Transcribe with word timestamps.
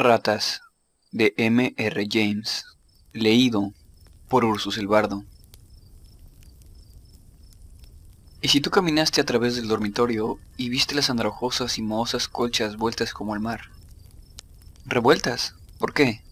Ratas 0.00 0.62
de 1.10 1.34
M. 1.38 1.74
R. 1.76 2.06
James. 2.08 2.64
Leído 3.12 3.72
por 4.28 4.44
Ursus 4.44 4.78
el 4.78 4.86
Bardo. 4.86 5.24
Y 8.40 8.46
si 8.46 8.60
tú 8.60 8.70
caminaste 8.70 9.20
a 9.20 9.26
través 9.26 9.56
del 9.56 9.66
dormitorio 9.66 10.38
y 10.56 10.68
viste 10.68 10.94
las 10.94 11.10
andrajosas 11.10 11.78
y 11.78 11.82
mohosas 11.82 12.28
colchas 12.28 12.76
vueltas 12.76 13.12
como 13.12 13.34
al 13.34 13.40
mar. 13.40 13.72
¿Revueltas? 14.86 15.56
¿Por 15.80 15.92
qué? 15.92 16.22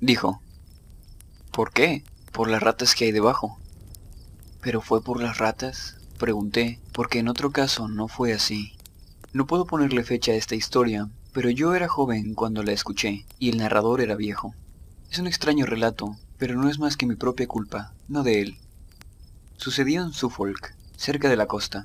Dijo. 0.00 0.40
¿Por 1.50 1.72
qué? 1.72 2.04
Por 2.30 2.48
las 2.48 2.62
ratas 2.62 2.94
que 2.94 3.06
hay 3.06 3.12
debajo. 3.12 3.58
¿Pero 4.60 4.80
fue 4.80 5.02
por 5.02 5.20
las 5.20 5.38
ratas? 5.38 5.96
Pregunté, 6.16 6.78
porque 6.92 7.18
en 7.18 7.26
otro 7.26 7.50
caso 7.50 7.88
no 7.88 8.06
fue 8.06 8.32
así. 8.32 8.76
No 9.32 9.48
puedo 9.48 9.66
ponerle 9.66 10.04
fecha 10.04 10.30
a 10.30 10.36
esta 10.36 10.54
historia, 10.54 11.10
pero 11.36 11.50
yo 11.50 11.74
era 11.74 11.86
joven 11.86 12.32
cuando 12.32 12.62
la 12.62 12.72
escuché, 12.72 13.26
y 13.38 13.50
el 13.50 13.58
narrador 13.58 14.00
era 14.00 14.14
viejo. 14.14 14.54
Es 15.10 15.18
un 15.18 15.26
extraño 15.26 15.66
relato, 15.66 16.16
pero 16.38 16.54
no 16.56 16.70
es 16.70 16.78
más 16.78 16.96
que 16.96 17.04
mi 17.04 17.14
propia 17.14 17.46
culpa, 17.46 17.92
no 18.08 18.22
de 18.22 18.40
él. 18.40 18.56
Sucedió 19.58 20.02
en 20.02 20.14
Suffolk, 20.14 20.74
cerca 20.96 21.28
de 21.28 21.36
la 21.36 21.44
costa, 21.44 21.84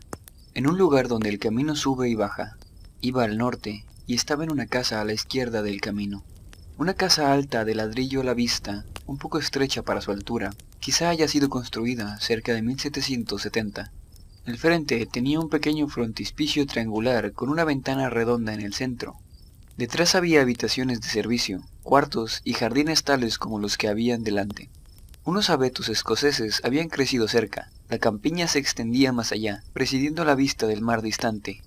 en 0.53 0.69
un 0.69 0.77
lugar 0.77 1.09
donde 1.09 1.27
el 1.27 1.37
camino 1.37 1.75
sube 1.75 2.07
y 2.07 2.15
baja. 2.15 2.55
Iba 3.01 3.25
al 3.25 3.37
norte 3.37 3.83
y 4.07 4.13
estaba 4.13 4.45
en 4.45 4.53
una 4.53 4.67
casa 4.67 5.01
a 5.01 5.03
la 5.03 5.11
izquierda 5.11 5.61
del 5.61 5.81
camino. 5.81 6.23
Una 6.77 6.93
casa 6.93 7.33
alta 7.33 7.65
de 7.65 7.75
ladrillo 7.75 8.21
a 8.21 8.23
la 8.23 8.33
vista, 8.33 8.85
un 9.05 9.17
poco 9.17 9.37
estrecha 9.37 9.83
para 9.83 9.99
su 9.99 10.11
altura, 10.11 10.51
quizá 10.79 11.09
haya 11.09 11.27
sido 11.27 11.49
construida 11.49 12.17
cerca 12.21 12.53
de 12.53 12.61
1770. 12.61 13.91
El 14.45 14.57
frente 14.57 15.05
tenía 15.07 15.41
un 15.41 15.49
pequeño 15.49 15.89
frontispicio 15.89 16.65
triangular 16.65 17.33
con 17.33 17.49
una 17.49 17.65
ventana 17.65 18.09
redonda 18.09 18.53
en 18.53 18.61
el 18.61 18.73
centro, 18.73 19.17
Detrás 19.77 20.15
había 20.15 20.41
habitaciones 20.41 21.01
de 21.01 21.07
servicio, 21.07 21.61
cuartos 21.83 22.41
y 22.43 22.53
jardines 22.53 23.03
tales 23.03 23.37
como 23.37 23.59
los 23.59 23.77
que 23.77 23.87
habían 23.87 24.23
delante. 24.23 24.69
Unos 25.23 25.49
abetos 25.49 25.89
escoceses 25.89 26.61
habían 26.63 26.89
crecido 26.89 27.27
cerca, 27.27 27.69
la 27.91 27.99
campiña 27.99 28.47
se 28.47 28.57
extendía 28.59 29.11
más 29.11 29.31
allá, 29.31 29.63
presidiendo 29.73 30.23
la 30.23 30.35
vista 30.35 30.65
del 30.65 30.81
mar 30.81 31.01
distante. 31.01 31.61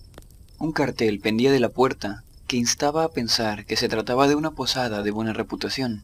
Un 0.58 0.72
cartel 0.72 1.20
pendía 1.20 1.52
de 1.52 1.60
la 1.60 1.68
puerta, 1.68 2.24
que 2.46 2.56
instaba 2.56 3.04
a 3.04 3.10
pensar 3.10 3.66
que 3.66 3.76
se 3.76 3.88
trataba 3.88 4.26
de 4.26 4.34
una 4.34 4.52
posada 4.52 5.02
de 5.02 5.10
buena 5.10 5.32
reputación. 5.32 6.02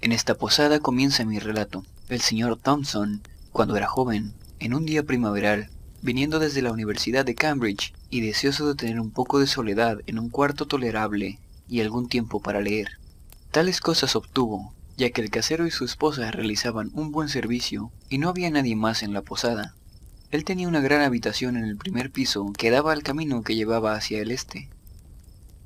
En 0.00 0.12
esta 0.12 0.36
posada 0.36 0.78
comienza 0.78 1.24
mi 1.24 1.38
relato. 1.38 1.84
El 2.08 2.20
señor 2.20 2.58
Thompson, 2.58 3.22
cuando 3.50 3.76
era 3.76 3.88
joven, 3.88 4.34
en 4.60 4.72
un 4.72 4.86
día 4.86 5.02
primaveral, 5.02 5.70
viniendo 6.02 6.38
desde 6.38 6.62
la 6.62 6.70
Universidad 6.70 7.24
de 7.24 7.34
Cambridge 7.34 7.92
y 8.10 8.20
deseoso 8.20 8.68
de 8.68 8.74
tener 8.74 9.00
un 9.00 9.10
poco 9.10 9.38
de 9.38 9.46
soledad 9.46 9.98
en 10.06 10.18
un 10.18 10.30
cuarto 10.30 10.66
tolerable 10.66 11.38
y 11.68 11.80
algún 11.80 12.08
tiempo 12.08 12.40
para 12.40 12.60
leer. 12.60 12.98
Tales 13.50 13.80
cosas 13.80 14.16
obtuvo, 14.16 14.72
ya 14.96 15.10
que 15.10 15.20
el 15.20 15.30
casero 15.30 15.66
y 15.66 15.70
su 15.70 15.84
esposa 15.84 16.30
realizaban 16.30 16.90
un 16.94 17.12
buen 17.12 17.28
servicio 17.28 17.92
y 18.08 18.18
no 18.18 18.28
había 18.28 18.50
nadie 18.50 18.76
más 18.76 19.02
en 19.02 19.12
la 19.12 19.22
posada. 19.22 19.74
Él 20.30 20.44
tenía 20.44 20.68
una 20.68 20.80
gran 20.80 21.00
habitación 21.02 21.56
en 21.56 21.64
el 21.64 21.76
primer 21.76 22.10
piso 22.10 22.52
que 22.56 22.70
daba 22.70 22.92
al 22.92 23.02
camino 23.02 23.42
que 23.42 23.54
llevaba 23.54 23.94
hacia 23.94 24.20
el 24.20 24.30
este. 24.30 24.68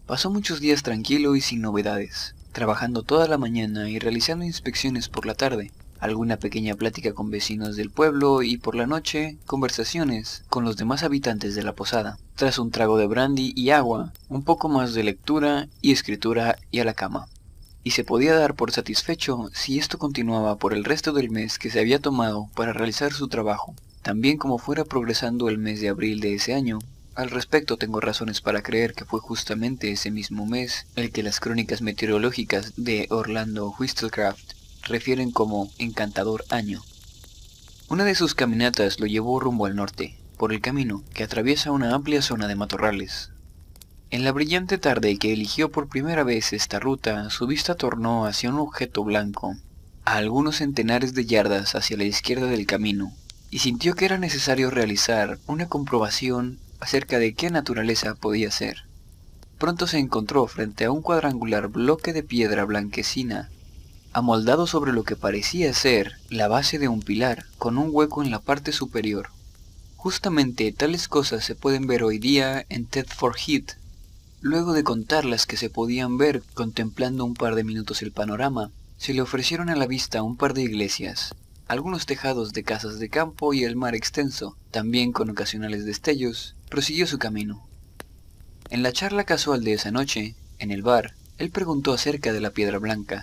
Pasó 0.06 0.30
muchos 0.30 0.60
días 0.60 0.82
tranquilo 0.82 1.34
y 1.34 1.40
sin 1.40 1.62
novedades, 1.62 2.34
trabajando 2.52 3.02
toda 3.02 3.26
la 3.26 3.38
mañana 3.38 3.88
y 3.88 3.98
realizando 3.98 4.44
inspecciones 4.44 5.08
por 5.08 5.26
la 5.26 5.34
tarde, 5.34 5.72
alguna 6.02 6.36
pequeña 6.36 6.74
plática 6.74 7.14
con 7.14 7.30
vecinos 7.30 7.76
del 7.76 7.90
pueblo 7.90 8.42
y 8.42 8.56
por 8.56 8.74
la 8.74 8.88
noche 8.88 9.38
conversaciones 9.46 10.42
con 10.48 10.64
los 10.64 10.76
demás 10.76 11.04
habitantes 11.04 11.54
de 11.54 11.62
la 11.62 11.74
posada. 11.74 12.18
Tras 12.34 12.58
un 12.58 12.72
trago 12.72 12.98
de 12.98 13.06
brandy 13.06 13.52
y 13.54 13.70
agua, 13.70 14.12
un 14.28 14.42
poco 14.42 14.68
más 14.68 14.94
de 14.94 15.04
lectura 15.04 15.68
y 15.80 15.92
escritura 15.92 16.56
y 16.72 16.80
a 16.80 16.84
la 16.84 16.94
cama. 16.94 17.28
Y 17.84 17.92
se 17.92 18.02
podía 18.02 18.34
dar 18.34 18.54
por 18.54 18.72
satisfecho 18.72 19.48
si 19.54 19.78
esto 19.78 19.96
continuaba 19.96 20.56
por 20.56 20.74
el 20.74 20.82
resto 20.82 21.12
del 21.12 21.30
mes 21.30 21.60
que 21.60 21.70
se 21.70 21.78
había 21.78 22.00
tomado 22.00 22.48
para 22.56 22.72
realizar 22.72 23.12
su 23.12 23.28
trabajo, 23.28 23.76
también 24.02 24.38
como 24.38 24.58
fuera 24.58 24.84
progresando 24.84 25.48
el 25.48 25.58
mes 25.58 25.80
de 25.80 25.88
abril 25.88 26.18
de 26.18 26.34
ese 26.34 26.52
año. 26.52 26.80
Al 27.14 27.30
respecto 27.30 27.76
tengo 27.76 28.00
razones 28.00 28.40
para 28.40 28.62
creer 28.62 28.94
que 28.94 29.04
fue 29.04 29.20
justamente 29.20 29.92
ese 29.92 30.10
mismo 30.10 30.46
mes 30.46 30.84
el 30.96 31.12
que 31.12 31.22
las 31.22 31.38
crónicas 31.38 31.80
meteorológicas 31.80 32.72
de 32.76 33.06
Orlando 33.10 33.72
Whistlecraft 33.78 34.61
refieren 34.84 35.30
como 35.30 35.70
encantador 35.78 36.44
año. 36.50 36.82
Una 37.88 38.04
de 38.04 38.14
sus 38.14 38.34
caminatas 38.34 39.00
lo 39.00 39.06
llevó 39.06 39.38
rumbo 39.38 39.66
al 39.66 39.76
norte, 39.76 40.16
por 40.36 40.52
el 40.52 40.60
camino 40.60 41.02
que 41.14 41.24
atraviesa 41.24 41.72
una 41.72 41.94
amplia 41.94 42.22
zona 42.22 42.48
de 42.48 42.54
matorrales. 42.54 43.30
En 44.10 44.24
la 44.24 44.32
brillante 44.32 44.78
tarde 44.78 45.16
que 45.18 45.32
eligió 45.32 45.70
por 45.70 45.88
primera 45.88 46.24
vez 46.24 46.52
esta 46.52 46.80
ruta, 46.80 47.30
su 47.30 47.46
vista 47.46 47.74
tornó 47.74 48.26
hacia 48.26 48.50
un 48.50 48.58
objeto 48.58 49.04
blanco, 49.04 49.56
a 50.04 50.16
algunos 50.16 50.56
centenares 50.56 51.14
de 51.14 51.26
yardas 51.26 51.74
hacia 51.74 51.96
la 51.96 52.04
izquierda 52.04 52.46
del 52.46 52.66
camino, 52.66 53.12
y 53.50 53.60
sintió 53.60 53.94
que 53.94 54.04
era 54.04 54.18
necesario 54.18 54.70
realizar 54.70 55.38
una 55.46 55.68
comprobación 55.68 56.58
acerca 56.80 57.18
de 57.18 57.34
qué 57.34 57.50
naturaleza 57.50 58.14
podía 58.14 58.50
ser. 58.50 58.84
Pronto 59.58 59.86
se 59.86 59.98
encontró 59.98 60.46
frente 60.46 60.86
a 60.86 60.90
un 60.90 61.02
cuadrangular 61.02 61.68
bloque 61.68 62.12
de 62.12 62.22
piedra 62.22 62.64
blanquecina 62.64 63.50
amoldado 64.12 64.66
sobre 64.66 64.92
lo 64.92 65.04
que 65.04 65.16
parecía 65.16 65.72
ser 65.72 66.18
la 66.28 66.48
base 66.48 66.78
de 66.78 66.88
un 66.88 67.00
pilar, 67.00 67.46
con 67.58 67.78
un 67.78 67.88
hueco 67.90 68.22
en 68.22 68.30
la 68.30 68.40
parte 68.40 68.72
superior. 68.72 69.30
Justamente 69.96 70.70
tales 70.72 71.08
cosas 71.08 71.44
se 71.44 71.54
pueden 71.54 71.86
ver 71.86 72.02
hoy 72.02 72.18
día 72.18 72.66
en 72.68 72.86
Thetford 72.86 73.36
Heath. 73.36 73.78
Luego 74.40 74.72
de 74.72 74.84
contar 74.84 75.24
las 75.24 75.46
que 75.46 75.56
se 75.56 75.70
podían 75.70 76.18
ver 76.18 76.42
contemplando 76.54 77.24
un 77.24 77.34
par 77.34 77.54
de 77.54 77.64
minutos 77.64 78.02
el 78.02 78.12
panorama, 78.12 78.70
se 78.98 79.14
le 79.14 79.22
ofrecieron 79.22 79.70
a 79.70 79.76
la 79.76 79.86
vista 79.86 80.22
un 80.22 80.36
par 80.36 80.52
de 80.52 80.62
iglesias, 80.62 81.34
algunos 81.66 82.04
tejados 82.04 82.52
de 82.52 82.64
casas 82.64 82.98
de 82.98 83.08
campo 83.08 83.54
y 83.54 83.64
el 83.64 83.76
mar 83.76 83.94
extenso, 83.94 84.56
también 84.70 85.12
con 85.12 85.30
ocasionales 85.30 85.86
destellos, 85.86 86.54
prosiguió 86.68 87.06
su 87.06 87.18
camino. 87.18 87.66
En 88.68 88.82
la 88.82 88.92
charla 88.92 89.24
casual 89.24 89.64
de 89.64 89.72
esa 89.72 89.90
noche, 89.90 90.34
en 90.58 90.70
el 90.70 90.82
bar, 90.82 91.14
él 91.38 91.50
preguntó 91.50 91.92
acerca 91.92 92.32
de 92.32 92.40
la 92.40 92.50
piedra 92.50 92.78
blanca, 92.78 93.22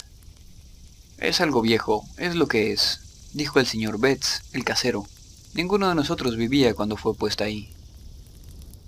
es 1.21 1.41
algo 1.41 1.61
viejo, 1.61 2.05
es 2.17 2.35
lo 2.35 2.47
que 2.47 2.71
es, 2.71 3.31
dijo 3.33 3.59
el 3.59 3.67
señor 3.67 3.99
Betts, 3.99 4.41
el 4.53 4.63
casero. 4.63 5.05
Ninguno 5.53 5.89
de 5.89 5.95
nosotros 5.95 6.37
vivía 6.37 6.73
cuando 6.73 6.95
fue 6.95 7.13
puesta 7.13 7.43
ahí. 7.43 7.73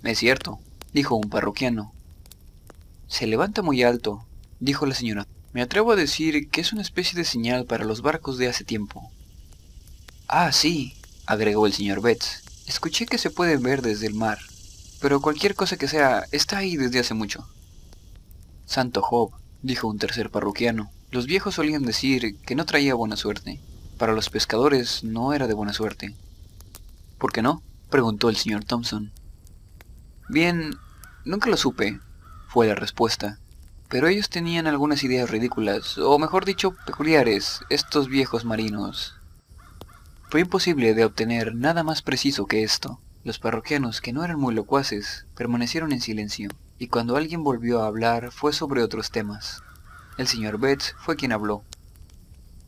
Es 0.02 0.18
cierto, 0.18 0.58
dijo 0.92 1.14
un 1.14 1.28
parroquiano. 1.28 1.92
Se 3.08 3.26
levanta 3.26 3.62
muy 3.62 3.82
alto, 3.82 4.24
dijo 4.60 4.86
la 4.86 4.94
señora. 4.94 5.26
Me 5.52 5.60
atrevo 5.60 5.92
a 5.92 5.96
decir 5.96 6.48
que 6.48 6.62
es 6.62 6.72
una 6.72 6.82
especie 6.82 7.18
de 7.18 7.24
señal 7.24 7.66
para 7.66 7.84
los 7.84 8.00
barcos 8.00 8.38
de 8.38 8.48
hace 8.48 8.64
tiempo. 8.64 9.10
Ah, 10.26 10.50
sí, 10.52 10.94
agregó 11.26 11.66
el 11.66 11.74
señor 11.74 12.00
Betts. 12.00 12.42
Escuché 12.66 13.06
que 13.06 13.18
se 13.18 13.30
puede 13.30 13.58
ver 13.58 13.82
desde 13.82 14.06
el 14.06 14.14
mar, 14.14 14.38
pero 15.00 15.20
cualquier 15.20 15.54
cosa 15.54 15.76
que 15.76 15.88
sea 15.88 16.24
está 16.32 16.58
ahí 16.58 16.76
desde 16.76 17.00
hace 17.00 17.12
mucho. 17.12 17.46
Santo 18.64 19.02
Job, 19.02 19.32
dijo 19.60 19.88
un 19.88 19.98
tercer 19.98 20.30
parroquiano. 20.30 20.90
Los 21.12 21.26
viejos 21.26 21.56
solían 21.56 21.82
decir 21.82 22.38
que 22.38 22.54
no 22.54 22.64
traía 22.64 22.94
buena 22.94 23.18
suerte. 23.18 23.60
Para 23.98 24.14
los 24.14 24.30
pescadores 24.30 25.04
no 25.04 25.34
era 25.34 25.46
de 25.46 25.52
buena 25.52 25.74
suerte. 25.74 26.16
¿Por 27.18 27.32
qué 27.32 27.42
no? 27.42 27.62
preguntó 27.90 28.30
el 28.30 28.36
señor 28.36 28.64
Thompson. 28.64 29.12
Bien, 30.30 30.74
nunca 31.26 31.50
lo 31.50 31.58
supe, 31.58 32.00
fue 32.48 32.66
la 32.66 32.74
respuesta. 32.74 33.38
Pero 33.90 34.08
ellos 34.08 34.30
tenían 34.30 34.66
algunas 34.66 35.04
ideas 35.04 35.28
ridículas, 35.28 35.98
o 35.98 36.18
mejor 36.18 36.46
dicho, 36.46 36.74
peculiares, 36.86 37.60
estos 37.68 38.08
viejos 38.08 38.46
marinos. 38.46 39.16
Fue 40.30 40.40
imposible 40.40 40.94
de 40.94 41.04
obtener 41.04 41.54
nada 41.54 41.82
más 41.82 42.00
preciso 42.00 42.46
que 42.46 42.62
esto. 42.62 43.00
Los 43.22 43.38
parroquianos, 43.38 44.00
que 44.00 44.14
no 44.14 44.24
eran 44.24 44.40
muy 44.40 44.54
locuaces, 44.54 45.26
permanecieron 45.36 45.92
en 45.92 46.00
silencio, 46.00 46.48
y 46.78 46.88
cuando 46.88 47.16
alguien 47.16 47.44
volvió 47.44 47.82
a 47.82 47.86
hablar 47.86 48.32
fue 48.32 48.54
sobre 48.54 48.82
otros 48.82 49.10
temas. 49.10 49.62
El 50.18 50.28
señor 50.28 50.58
Betts 50.58 50.94
fue 50.98 51.16
quien 51.16 51.32
habló. 51.32 51.64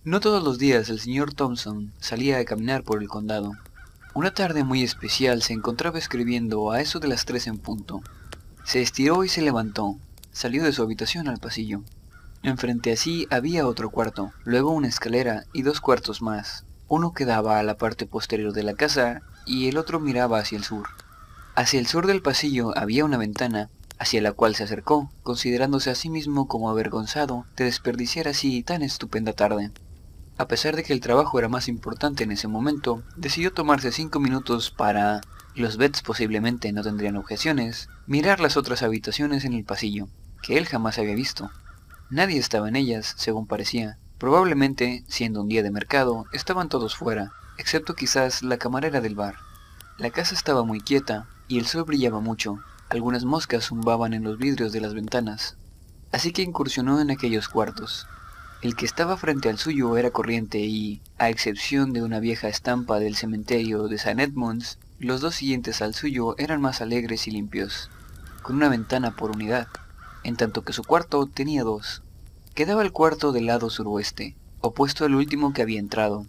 No 0.03 0.21
todos 0.21 0.43
los 0.43 0.59
días 0.59 0.89
el 0.89 0.99
señor 0.99 1.35
Thompson 1.35 1.93
salía 2.01 2.39
a 2.39 2.45
caminar 2.45 2.85
por 2.85 3.03
el 3.03 3.09
condado. 3.09 3.53
Una 4.15 4.33
tarde 4.33 4.65
muy 4.65 4.83
especial 4.83 5.43
se 5.43 5.53
encontraba 5.53 5.99
escribiendo 5.99 6.71
a 6.71 6.81
eso 6.81 7.01
de 7.01 7.09
las 7.09 7.27
tres 7.27 7.47
en 7.47 7.59
punto. 7.59 8.01
Se 8.65 8.81
estiró 8.81 9.25
y 9.25 9.29
se 9.29 9.43
levantó. 9.43 9.99
Salió 10.33 10.65
de 10.65 10.73
su 10.73 10.83
habitación 10.83 11.29
al 11.29 11.39
pasillo. 11.39 11.83
Enfrente 12.43 12.93
a 12.93 12.97
sí 12.97 13.27
había 13.31 13.67
otro 13.67 13.91
cuarto, 13.91 14.33
luego 14.45 14.71
una 14.71 14.89
escalera 14.89 15.45
y 15.53 15.63
dos 15.63 15.81
cuartos 15.81 16.23
más. 16.23 16.65
Uno 16.89 17.13
quedaba 17.13 17.59
a 17.59 17.63
la 17.63 17.77
parte 17.77 18.07
posterior 18.07 18.53
de 18.53 18.63
la 18.63 18.75
casa 18.75 19.23
y 19.47 19.69
el 19.69 19.77
otro 19.77 20.01
miraba 20.01 20.39
hacia 20.39 20.57
el 20.57 20.65
sur. 20.65 20.89
Hacia 21.55 21.79
el 21.79 21.87
sur 21.87 22.07
del 22.07 22.23
pasillo 22.23 22.77
había 22.77 23.05
una 23.05 23.17
ventana 23.17 23.71
hacia 23.99 24.23
la 24.23 24.33
cual 24.33 24.55
se 24.55 24.65
acercó, 24.65 25.11
considerándose 25.23 25.91
a 25.91 25.95
sí 25.95 26.11
mismo 26.11 26.49
como 26.49 26.71
avergonzado 26.71 27.47
de 27.57 27.65
desperdiciar 27.65 28.29
así 28.29 28.63
tan 28.63 28.83
estupenda 28.83 29.33
tarde. 29.33 29.71
A 30.37 30.49
pesar 30.49 30.75
de 30.75 30.83
que 30.83 30.93
el 30.93 31.01
trabajo 31.01 31.39
era 31.39 31.49
más 31.49 31.69
importante 31.69 32.25
en 32.25 32.33
ese 32.33 32.49
momento, 32.49 33.03
decidió 33.17 33.53
tomarse 33.53 33.93
cinco 33.93 34.19
minutos 34.19 34.71
para, 34.71 35.21
los 35.55 35.77
Bets 35.77 36.03
posiblemente 36.03 36.73
no 36.73 36.83
tendrían 36.83 37.17
objeciones, 37.17 37.89
mirar 38.07 38.41
las 38.41 38.57
otras 38.57 38.83
habitaciones 38.83 39.45
en 39.45 39.53
el 39.53 39.65
pasillo, 39.65 40.09
que 40.43 40.59
él 40.59 40.67
jamás 40.67 40.99
había 40.99 41.15
visto. 41.15 41.51
Nadie 42.11 42.39
estaba 42.39 42.69
en 42.69 42.75
ellas, 42.75 43.15
según 43.17 43.47
parecía. 43.47 43.99
Probablemente, 44.19 45.05
siendo 45.07 45.43
un 45.43 45.49
día 45.49 45.63
de 45.63 45.71
mercado, 45.71 46.27
estaban 46.33 46.69
todos 46.69 46.97
fuera, 46.97 47.33
excepto 47.57 47.95
quizás 47.95 48.43
la 48.43 48.59
camarera 48.59 49.01
del 49.01 49.15
bar. 49.15 49.37
La 49.99 50.11
casa 50.11 50.35
estaba 50.35 50.65
muy 50.65 50.81
quieta, 50.81 51.29
y 51.47 51.59
el 51.59 51.67
sol 51.67 51.85
brillaba 51.85 52.19
mucho. 52.19 52.59
Algunas 52.95 53.25
moscas 53.25 53.65
zumbaban 53.65 54.13
en 54.13 54.23
los 54.23 54.39
vidrios 54.39 54.71
de 54.71 54.81
las 54.81 54.95
ventanas. 54.95 55.57
Así 56.13 56.33
que 56.33 56.43
incursionó 56.43 57.01
en 57.01 57.11
aquellos 57.11 57.49
cuartos. 57.49 58.07
El 58.63 58.77
que 58.77 58.87
estaba 58.87 59.17
frente 59.17 59.49
al 59.49 59.59
suyo 59.59 59.97
era 59.97 60.13
corriente 60.13 60.61
y, 60.61 61.03
a 61.19 61.29
excepción 61.29 61.93
de 61.93 62.05
una 62.05 62.21
vieja 62.21 62.47
estampa 62.47 63.01
del 63.01 63.17
cementerio 63.17 63.89
de 63.89 63.97
St. 63.97 64.23
Edmunds, 64.23 64.79
los 65.01 65.21
dos 65.21 65.35
siguientes 65.35 65.83
al 65.83 65.93
suyo 65.93 66.37
eran 66.39 66.61
más 66.61 66.81
alegres 66.81 67.27
y 67.27 67.33
limpios, 67.33 67.91
con 68.43 68.55
una 68.55 68.69
ventana 68.69 69.17
por 69.17 69.33
unidad, 69.33 69.67
en 70.23 70.37
tanto 70.37 70.63
que 70.63 70.73
su 70.73 70.85
cuarto 70.85 71.27
tenía 71.27 71.65
dos. 71.65 72.01
Quedaba 72.55 72.83
el 72.83 72.93
cuarto 72.93 73.33
del 73.33 73.47
lado 73.47 73.71
suroeste, 73.71 74.37
opuesto 74.61 75.05
al 75.05 75.17
último 75.17 75.53
que 75.53 75.63
había 75.63 75.81
entrado. 75.81 76.29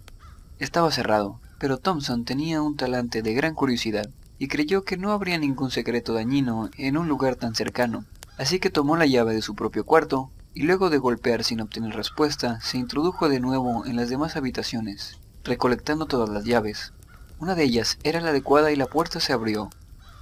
Estaba 0.58 0.90
cerrado, 0.90 1.38
pero 1.60 1.78
Thompson 1.78 2.24
tenía 2.24 2.60
un 2.60 2.76
talante 2.76 3.22
de 3.22 3.34
gran 3.34 3.54
curiosidad 3.54 4.10
y 4.38 4.48
creyó 4.48 4.84
que 4.84 4.96
no 4.96 5.12
habría 5.12 5.38
ningún 5.38 5.70
secreto 5.70 6.14
dañino 6.14 6.70
en 6.76 6.96
un 6.96 7.08
lugar 7.08 7.36
tan 7.36 7.54
cercano, 7.54 8.04
así 8.38 8.60
que 8.60 8.70
tomó 8.70 8.96
la 8.96 9.06
llave 9.06 9.34
de 9.34 9.42
su 9.42 9.54
propio 9.54 9.84
cuarto 9.84 10.30
y 10.54 10.62
luego 10.62 10.88
de 10.90 10.98
golpear 10.98 11.44
sin 11.44 11.60
obtener 11.60 11.94
respuesta, 11.94 12.60
se 12.62 12.78
introdujo 12.78 13.28
de 13.28 13.40
nuevo 13.40 13.84
en 13.84 13.96
las 13.96 14.08
demás 14.08 14.36
habitaciones, 14.36 15.18
recolectando 15.44 16.06
todas 16.06 16.30
las 16.30 16.44
llaves. 16.44 16.92
Una 17.38 17.54
de 17.54 17.64
ellas 17.64 17.98
era 18.04 18.22
la 18.22 18.30
adecuada 18.30 18.72
y 18.72 18.76
la 18.76 18.86
puerta 18.86 19.20
se 19.20 19.34
abrió. 19.34 19.68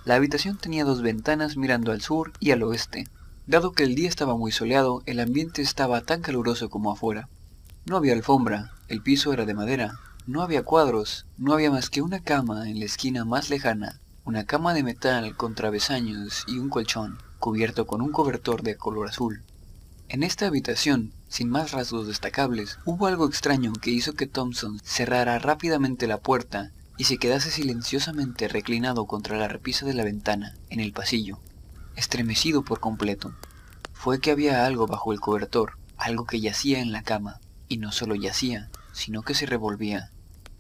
La 0.05 0.17
habitación 0.17 0.59
tenía 0.59 0.85
dos 0.85 1.03
ventanas 1.03 1.57
mirando 1.57 1.93
al 1.93 2.01
sur 2.01 2.33
y 2.41 2.51
al 2.51 2.65
oeste. 2.65 3.07
Dado 3.47 3.73
que 3.73 3.85
el 3.85 3.95
día 3.95 4.09
estaba 4.09 4.37
muy 4.37 4.51
soleado, 4.51 5.03
el 5.07 5.21
ambiente 5.21 5.63
estaba 5.63 6.01
tan 6.01 6.21
caluroso 6.21 6.69
como 6.69 6.91
afuera. 6.91 7.29
No 7.87 7.97
había 7.97 8.15
alfombra, 8.15 8.73
el 8.89 9.03
piso 9.03 9.33
era 9.33 9.45
de 9.45 9.55
madera, 9.55 10.01
no 10.27 10.43
había 10.43 10.65
cuadros, 10.65 11.27
no 11.37 11.53
había 11.53 11.71
más 11.71 11.91
que 11.91 12.03
una 12.03 12.21
cama 12.21 12.69
en 12.69 12.81
la 12.81 12.87
esquina 12.87 13.25
más 13.25 13.51
lejana, 13.51 14.01
una 14.27 14.45
cama 14.45 14.73
de 14.73 14.83
metal 14.83 15.37
con 15.37 15.55
travesaños 15.55 16.45
y 16.47 16.59
un 16.59 16.71
colchón, 16.71 17.19
cubierto 17.39 17.87
con 17.87 18.01
un 18.01 18.11
cobertor 18.11 18.63
de 18.63 18.77
color 18.77 19.09
azul. 19.09 19.43
En 20.09 20.23
esta 20.23 20.47
habitación, 20.47 21.13
sin 21.29 21.51
más 21.51 21.73
rasgos 21.73 22.07
destacables, 22.07 22.79
hubo 22.87 23.07
algo 23.07 23.27
extraño 23.27 23.73
que 23.75 23.91
hizo 23.91 24.15
que 24.15 24.27
Thompson 24.27 24.81
cerrara 24.83 25.39
rápidamente 25.39 26.07
la 26.07 26.19
puerta 26.19 26.71
y 26.97 27.05
se 27.05 27.19
quedase 27.19 27.51
silenciosamente 27.51 28.49
reclinado 28.49 29.07
contra 29.07 29.37
la 29.37 29.49
repisa 29.49 29.85
de 29.85 29.95
la 29.95 30.05
ventana, 30.05 30.55
en 30.71 30.81
el 30.81 30.93
pasillo, 30.93 31.39
estremecido 31.95 32.65
por 32.65 32.81
completo. 32.81 33.35
Fue 33.93 34.21
que 34.21 34.31
había 34.31 34.65
algo 34.65 34.87
bajo 34.87 35.13
el 35.13 35.21
cobertor, 35.21 35.73
algo 35.99 36.25
que 36.25 36.41
yacía 36.41 36.81
en 36.81 36.93
la 36.93 37.03
cama, 37.03 37.41
y 37.69 37.77
no 37.77 37.93
solo 37.93 38.15
yacía, 38.15 38.71
sino 38.93 39.23
que 39.23 39.35
se 39.35 39.45
revolvía. 39.45 40.13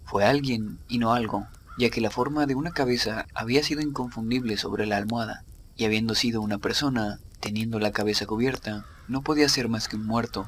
Fue 0.04 0.24
alguien 0.24 0.80
y 0.88 0.98
no 0.98 1.14
algo, 1.14 1.46
ya 1.78 1.90
que 1.90 2.00
la 2.00 2.10
forma 2.10 2.46
de 2.46 2.54
una 2.54 2.70
cabeza 2.70 3.26
había 3.34 3.62
sido 3.62 3.80
inconfundible 3.80 4.56
sobre 4.56 4.86
la 4.86 4.96
almohada, 4.96 5.44
y 5.76 5.84
habiendo 5.84 6.14
sido 6.14 6.40
una 6.40 6.58
persona, 6.58 7.20
teniendo 7.40 7.78
la 7.78 7.92
cabeza 7.92 8.26
cubierta, 8.26 8.86
no 9.08 9.22
podía 9.22 9.48
ser 9.48 9.68
más 9.68 9.88
que 9.88 9.96
un 9.96 10.06
muerto, 10.06 10.46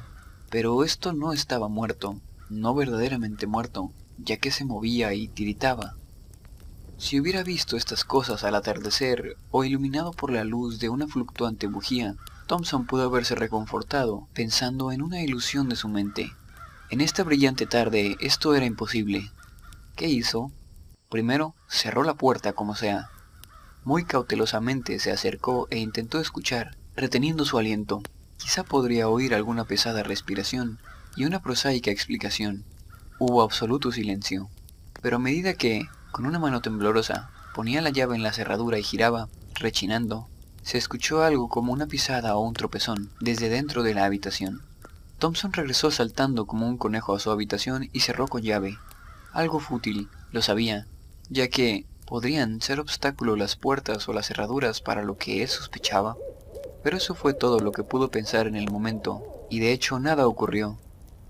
pero 0.49 0.83
esto 0.83 1.13
no 1.13 1.33
estaba 1.33 1.67
muerto, 1.67 2.19
no 2.49 2.73
verdaderamente 2.73 3.47
muerto, 3.47 3.91
ya 4.17 4.37
que 4.37 4.51
se 4.51 4.65
movía 4.65 5.13
y 5.13 5.27
tiritaba. 5.27 5.95
Si 6.97 7.19
hubiera 7.19 7.43
visto 7.43 7.77
estas 7.77 8.03
cosas 8.03 8.43
al 8.43 8.55
atardecer 8.55 9.37
o 9.51 9.63
iluminado 9.63 10.11
por 10.11 10.31
la 10.31 10.43
luz 10.43 10.79
de 10.79 10.89
una 10.89 11.07
fluctuante 11.07 11.67
bujía, 11.67 12.15
Thompson 12.47 12.87
pudo 12.87 13.03
haberse 13.03 13.35
reconfortado 13.35 14.27
pensando 14.33 14.91
en 14.91 15.01
una 15.01 15.21
ilusión 15.21 15.69
de 15.69 15.75
su 15.75 15.89
mente. 15.89 16.31
En 16.89 17.01
esta 17.01 17.23
brillante 17.23 17.67
tarde 17.67 18.15
esto 18.19 18.55
era 18.55 18.65
imposible. 18.65 19.29
¿Qué 19.95 20.07
hizo? 20.07 20.51
Primero 21.09 21.55
cerró 21.69 22.03
la 22.03 22.15
puerta 22.15 22.51
como 22.51 22.75
sea. 22.75 23.09
Muy 23.85 24.03
cautelosamente 24.03 24.99
se 24.99 25.11
acercó 25.11 25.67
e 25.69 25.79
intentó 25.79 26.19
escuchar, 26.19 26.75
reteniendo 26.97 27.45
su 27.45 27.57
aliento. 27.57 28.01
Quizá 28.35 28.63
podría 28.63 29.07
oír 29.07 29.33
alguna 29.33 29.63
pesada 29.63 30.03
respiración 30.03 30.79
y 31.15 31.23
una 31.23 31.41
prosaica 31.41 31.91
explicación. 31.91 32.65
Hubo 33.19 33.41
absoluto 33.41 33.93
silencio, 33.93 34.49
pero 35.01 35.15
a 35.15 35.19
medida 35.19 35.53
que, 35.53 35.87
con 36.11 36.25
una 36.25 36.39
mano 36.39 36.61
temblorosa, 36.61 37.31
ponía 37.55 37.81
la 37.81 37.89
llave 37.89 38.17
en 38.17 38.23
la 38.23 38.33
cerradura 38.33 38.77
y 38.77 38.83
giraba, 38.83 39.29
rechinando, 39.55 40.27
se 40.61 40.77
escuchó 40.77 41.23
algo 41.23 41.47
como 41.47 41.71
una 41.71 41.87
pisada 41.87 42.35
o 42.35 42.41
un 42.41 42.53
tropezón 42.53 43.09
desde 43.21 43.47
dentro 43.47 43.81
de 43.81 43.93
la 43.93 44.03
habitación. 44.03 44.61
Thompson 45.19 45.53
regresó 45.53 45.89
saltando 45.89 46.45
como 46.45 46.67
un 46.67 46.77
conejo 46.77 47.15
a 47.15 47.19
su 47.19 47.31
habitación 47.31 47.89
y 47.93 48.01
cerró 48.01 48.27
con 48.27 48.41
llave. 48.41 48.77
Algo 49.31 49.61
fútil, 49.61 50.09
lo 50.31 50.41
sabía, 50.41 50.85
ya 51.29 51.47
que 51.47 51.85
podrían 52.05 52.61
ser 52.61 52.79
obstáculo 52.79 53.35
las 53.35 53.55
puertas 53.55 54.07
o 54.07 54.13
las 54.13 54.27
cerraduras 54.27 54.81
para 54.81 55.03
lo 55.03 55.17
que 55.17 55.43
él 55.43 55.49
sospechaba. 55.49 56.17
Pero 56.83 56.97
eso 56.97 57.15
fue 57.15 57.33
todo 57.33 57.59
lo 57.59 57.71
que 57.71 57.83
pudo 57.83 58.09
pensar 58.09 58.47
en 58.47 58.55
el 58.55 58.71
momento, 58.71 59.23
y 59.49 59.59
de 59.59 59.71
hecho 59.71 59.99
nada 59.99 60.27
ocurrió. 60.27 60.77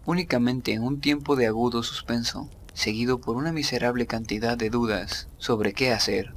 Únicamente 0.06 0.80
un 0.80 1.02
tiempo 1.02 1.36
de 1.36 1.48
agudo 1.48 1.84
suspenso, 1.84 2.50
seguido 2.74 3.20
por 3.20 3.38
una 3.38 3.52
miserable 3.52 4.06
cantidad 4.06 4.56
de 4.56 4.70
dudas 4.70 5.28
sobre 5.38 5.74
qué 5.74 5.92
hacer. 5.92 6.32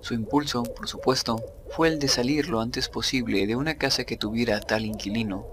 Su 0.00 0.14
impulso, 0.14 0.62
por 0.62 0.88
supuesto, 0.88 1.42
fue 1.70 1.88
el 1.88 1.98
de 1.98 2.08
salir 2.08 2.48
lo 2.48 2.60
antes 2.60 2.88
posible 2.88 3.46
de 3.46 3.56
una 3.56 3.74
casa 3.74 4.04
que 4.04 4.16
tuviera 4.16 4.60
tal 4.60 4.84
inquilino. 4.84 5.44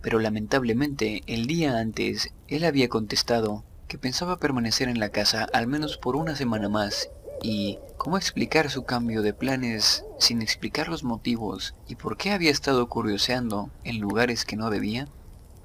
Pero 0.00 0.18
lamentablemente, 0.18 1.22
el 1.26 1.46
día 1.46 1.78
antes, 1.78 2.32
él 2.48 2.64
había 2.64 2.88
contestado 2.88 3.64
que 3.92 3.98
pensaba 3.98 4.38
permanecer 4.38 4.88
en 4.88 4.98
la 4.98 5.10
casa 5.10 5.46
al 5.52 5.66
menos 5.66 5.98
por 5.98 6.16
una 6.16 6.34
semana 6.34 6.70
más 6.70 7.10
y 7.42 7.78
cómo 7.98 8.16
explicar 8.16 8.70
su 8.70 8.84
cambio 8.84 9.20
de 9.20 9.34
planes 9.34 10.06
sin 10.18 10.40
explicar 10.40 10.88
los 10.88 11.04
motivos 11.04 11.74
y 11.86 11.96
por 11.96 12.16
qué 12.16 12.30
había 12.30 12.50
estado 12.50 12.88
curioseando 12.88 13.68
en 13.84 14.00
lugares 14.00 14.46
que 14.46 14.56
no 14.56 14.70
debía. 14.70 15.08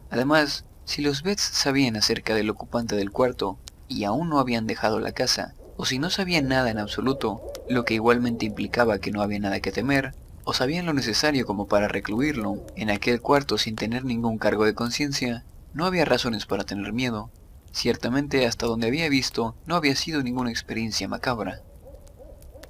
Además, 0.09 0.65
si 0.83 1.01
los 1.01 1.23
Bets 1.23 1.41
sabían 1.41 1.95
acerca 1.95 2.35
del 2.35 2.49
ocupante 2.49 2.97
del 2.97 3.11
cuarto 3.11 3.59
y 3.87 4.03
aún 4.03 4.27
no 4.27 4.39
habían 4.39 4.67
dejado 4.67 4.99
la 4.99 5.13
casa, 5.13 5.55
o 5.77 5.85
si 5.85 5.97
no 5.97 6.09
sabían 6.09 6.49
nada 6.49 6.69
en 6.69 6.79
absoluto, 6.79 7.41
lo 7.69 7.85
que 7.85 7.93
igualmente 7.93 8.45
implicaba 8.45 8.99
que 8.99 9.11
no 9.11 9.21
había 9.21 9.39
nada 9.39 9.61
que 9.61 9.71
temer, 9.71 10.15
o 10.43 10.51
sabían 10.51 10.85
lo 10.85 10.91
necesario 10.91 11.45
como 11.45 11.69
para 11.69 11.87
recluirlo 11.87 12.61
en 12.75 12.89
aquel 12.89 13.21
cuarto 13.21 13.57
sin 13.57 13.77
tener 13.77 14.03
ningún 14.03 14.37
cargo 14.37 14.65
de 14.65 14.73
conciencia, 14.73 15.45
no 15.73 15.85
había 15.85 16.03
razones 16.03 16.45
para 16.45 16.65
tener 16.65 16.91
miedo. 16.91 17.31
Ciertamente 17.77 18.47
hasta 18.47 18.65
donde 18.65 18.87
había 18.87 19.07
visto 19.07 19.55
no 19.67 19.75
había 19.75 19.95
sido 19.95 20.23
ninguna 20.23 20.49
experiencia 20.49 21.07
macabra. 21.07 21.61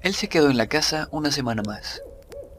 Él 0.01 0.13
se 0.13 0.27
quedó 0.27 0.49
en 0.49 0.57
la 0.57 0.67
casa 0.67 1.07
una 1.11 1.31
semana 1.31 1.63
más. 1.63 2.01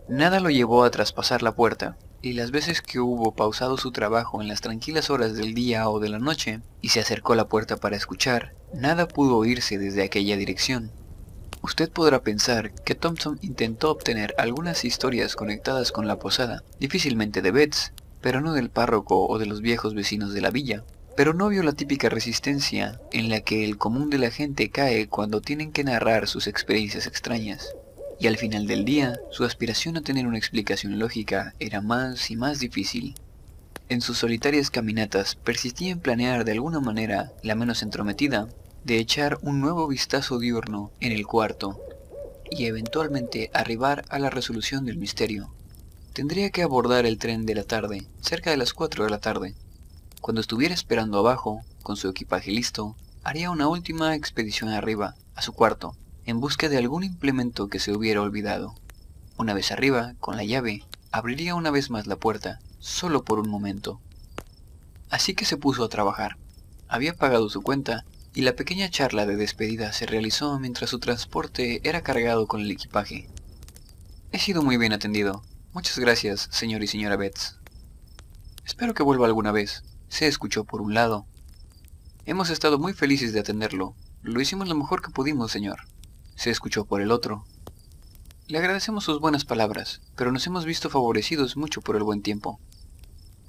Nada 0.09 0.41
lo 0.41 0.49
llevó 0.49 0.83
a 0.83 0.91
traspasar 0.91 1.43
la 1.43 1.55
puerta, 1.55 1.99
y 2.23 2.33
las 2.33 2.51
veces 2.51 2.81
que 2.81 3.01
hubo 3.01 3.35
pausado 3.35 3.77
su 3.77 3.93
trabajo 3.93 4.41
en 4.41 4.49
las 4.49 4.63
tranquilas 4.63 5.11
horas 5.11 5.35
del 5.35 5.53
día 5.53 5.91
o 5.91 6.01
de 6.01 6.09
la 6.09 6.19
noche, 6.19 6.63
y 6.81 6.89
se 6.89 7.01
acercó 7.01 7.35
a 7.35 7.37
la 7.37 7.49
puerta 7.49 7.77
para 7.77 7.97
escuchar, 7.97 8.55
nada 8.73 9.07
pudo 9.07 9.37
oírse 9.37 9.77
desde 9.77 10.03
aquella 10.03 10.39
dirección. 10.39 10.91
Usted 11.61 11.91
podrá 11.91 12.23
pensar 12.23 12.73
que 12.83 12.95
Thompson 12.95 13.39
intentó 13.43 13.91
obtener 13.91 14.35
algunas 14.39 14.87
historias 14.87 15.37
conectadas 15.37 15.93
con 15.93 16.09
la 16.09 16.19
posada, 16.19 16.65
difícilmente 16.81 17.43
de 17.43 17.51
Betts, 17.51 17.93
pero 18.23 18.41
no 18.41 18.55
del 18.55 18.71
párroco 18.71 19.27
o 19.29 19.39
de 19.39 19.45
los 19.45 19.61
viejos 19.61 19.93
vecinos 19.93 20.33
de 20.33 20.41
la 20.41 20.51
villa, 20.51 20.83
pero 21.19 21.35
no 21.35 21.49
vio 21.49 21.65
la 21.65 21.73
típica 21.73 22.09
resistencia 22.09 23.01
en 23.11 23.29
la 23.29 23.41
que 23.41 23.65
el 23.65 23.77
común 23.77 24.09
de 24.09 24.19
la 24.19 24.31
gente 24.31 24.71
cae 24.71 25.09
cuando 25.09 25.41
tienen 25.41 25.73
que 25.73 25.83
narrar 25.83 26.29
sus 26.29 26.47
experiencias 26.47 27.09
extrañas. 27.09 27.75
Y 28.21 28.29
al 28.29 28.37
final 28.37 28.69
del 28.69 28.85
día, 28.85 29.19
su 29.33 29.43
aspiración 29.43 29.97
a 29.97 30.03
tener 30.03 30.29
una 30.29 30.39
explicación 30.39 30.97
lógica 31.01 31.57
era 31.59 31.81
más 31.81 32.31
y 32.31 32.37
más 32.37 32.61
difícil. 32.61 33.17
En 33.89 34.01
sus 34.01 34.19
solitarias 34.19 34.71
caminatas 34.71 35.35
persistía 35.35 35.91
en 35.91 35.99
planear 35.99 36.45
de 36.45 36.53
alguna 36.53 36.79
manera, 36.79 37.33
la 37.43 37.57
menos 37.57 37.83
entrometida, 37.83 38.47
de 38.85 39.01
echar 39.01 39.41
un 39.43 39.61
nuevo 39.61 39.89
vistazo 39.89 40.39
diurno 40.39 40.93
en 41.01 41.11
el 41.11 41.27
cuarto 41.27 41.81
y 42.49 42.67
eventualmente 42.67 43.51
arribar 43.53 44.05
a 44.09 44.21
la 44.21 44.31
resolución 44.31 44.85
del 44.85 44.99
misterio. 44.99 45.53
Tendría 46.13 46.51
que 46.51 46.63
abordar 46.63 47.07
el 47.07 47.19
tren 47.19 47.45
de 47.45 47.57
la 47.57 47.65
tarde, 47.65 48.07
cerca 48.21 48.53
de 48.53 48.57
las 48.57 48.73
4 48.73 49.03
de 49.03 49.11
la 49.11 49.19
tarde, 49.19 49.57
cuando 50.21 50.41
estuviera 50.41 50.75
esperando 50.75 51.19
abajo, 51.19 51.63
con 51.83 51.97
su 51.97 52.09
equipaje 52.09 52.51
listo, 52.51 52.97
haría 53.25 53.51
una 53.51 53.69
última 53.69 54.15
expedición 54.15 54.71
arriba, 54.71 55.15
a 55.35 55.43
su 55.43 55.53
cuarto, 55.53 55.97
en 56.25 56.41
busca 56.41 56.69
de 56.69 56.79
algún 56.79 57.05
implemento 57.05 57.69
que 57.69 57.79
se 57.79 57.93
hubiera 57.93 58.21
olvidado. 58.21 58.75
Una 59.37 59.55
vez 59.55 59.71
arriba, 59.71 60.15
con 60.21 60.37
la 60.37 60.45
llave, 60.45 60.85
abriría 61.13 61.55
una 61.55 61.71
vez 61.71 61.91
más 61.91 62.07
la 62.07 62.17
puerta, 62.17 62.59
solo 62.79 63.25
por 63.25 63.39
un 63.39 63.49
momento. 63.49 64.01
Así 65.11 65.35
que 65.35 65.45
se 65.45 65.57
puso 65.57 65.85
a 65.85 65.89
trabajar. 65.89 66.37
Había 66.89 67.15
pagado 67.15 67.49
su 67.49 67.63
cuenta 67.63 68.05
y 68.35 68.43
la 68.43 68.55
pequeña 68.55 68.91
charla 68.91 69.27
de 69.27 69.37
despedida 69.37 69.93
se 69.93 70.07
realizó 70.07 70.59
mientras 70.59 70.91
su 70.91 70.99
transporte 70.99 71.81
era 71.89 72.03
cargado 72.03 72.47
con 72.47 72.61
el 72.61 72.71
equipaje. 72.71 73.29
He 74.33 74.39
sido 74.39 74.63
muy 74.63 74.77
bien 74.77 74.93
atendido. 74.93 75.43
Muchas 75.73 75.99
gracias, 75.99 76.49
señor 76.51 76.83
y 76.83 76.87
señora 76.87 77.17
Betts. 77.17 77.57
Espero 78.65 78.93
que 78.93 79.03
vuelva 79.03 79.27
alguna 79.27 79.53
vez, 79.53 79.83
se 80.09 80.27
escuchó 80.27 80.65
por 80.65 80.81
un 80.81 80.95
lado. 80.95 81.27
Hemos 82.25 82.51
estado 82.51 82.79
muy 82.79 82.93
felices 82.93 83.33
de 83.33 83.41
atenderlo. 83.41 83.95
Lo 84.23 84.41
hicimos 84.41 84.69
lo 84.69 84.75
mejor 84.75 85.03
que 85.03 85.11
pudimos, 85.11 85.51
señor. 85.51 85.81
Se 86.35 86.51
escuchó 86.51 86.85
por 86.85 87.01
el 87.01 87.11
otro. 87.11 87.45
Le 88.47 88.59
agradecemos 88.59 89.05
sus 89.05 89.21
buenas 89.21 89.45
palabras, 89.45 90.01
pero 90.17 90.33
nos 90.33 90.47
hemos 90.47 90.65
visto 90.65 90.91
favorecidos 90.91 91.57
mucho 91.57 91.81
por 91.81 91.97
el 91.97 92.03
buen 92.03 92.23
tiempo. 92.23 92.59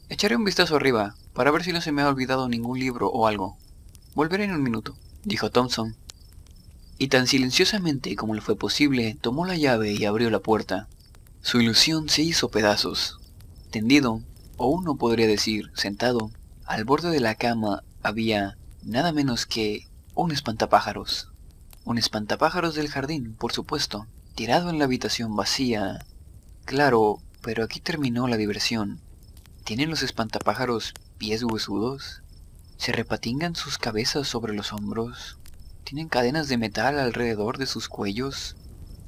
Echaré 0.10 0.36
un 0.36 0.44
vistazo 0.44 0.76
arriba, 0.76 1.16
para 1.34 1.52
ver 1.52 1.64
si 1.64 1.72
no 1.72 1.82
se 1.82 1.92
me 1.92 2.02
ha 2.02 2.10
olvidado 2.10 2.50
ningún 2.50 2.80
libro 2.80 3.10
o 3.10 3.28
algo. 3.28 3.58
Volveré 4.16 4.46
en 4.46 4.54
un 4.54 4.64
minuto, 4.64 4.98
dijo 5.24 5.52
Thompson. 5.52 5.96
Y 6.98 7.08
tan 7.08 7.28
silenciosamente 7.28 8.16
como 8.16 8.34
le 8.34 8.42
fue 8.42 8.58
posible, 8.58 9.18
tomó 9.22 9.46
la 9.46 9.56
llave 9.56 9.94
y 9.94 10.06
abrió 10.06 10.30
la 10.30 10.40
puerta. 10.40 10.90
Su 11.42 11.62
ilusión 11.62 12.10
se 12.10 12.24
hizo 12.24 12.50
pedazos. 12.50 13.20
Tendido, 13.72 14.22
o 14.58 14.68
uno 14.68 14.96
podría 14.98 15.28
decir 15.28 15.72
sentado, 15.76 16.32
al 16.70 16.86
borde 16.86 17.10
de 17.10 17.20
la 17.20 17.34
cama 17.34 17.84
había 18.04 18.56
nada 18.84 19.12
menos 19.12 19.48
que 19.48 19.88
un 20.14 20.32
espantapájaros. 20.32 21.32
Un 21.84 21.98
espantapájaros 21.98 22.76
del 22.76 22.90
jardín, 22.90 23.34
por 23.34 23.54
supuesto, 23.54 24.06
tirado 24.36 24.70
en 24.70 24.78
la 24.78 24.86
habitación 24.86 25.36
vacía. 25.36 26.06
Claro, 26.66 27.24
pero 27.42 27.64
aquí 27.64 27.80
terminó 27.80 28.28
la 28.28 28.38
diversión. 28.38 29.02
¿Tienen 29.64 29.90
los 29.90 30.04
espantapájaros 30.04 30.94
pies 31.18 31.44
huesudos? 31.44 32.22
¿Se 32.78 32.92
repatingan 32.92 33.56
sus 33.56 33.80
cabezas 33.80 34.28
sobre 34.28 34.54
los 34.54 34.72
hombros? 34.72 35.40
¿Tienen 35.84 36.08
cadenas 36.08 36.50
de 36.50 36.60
metal 36.60 37.00
alrededor 37.00 37.58
de 37.58 37.66
sus 37.66 37.90
cuellos? 37.90 38.56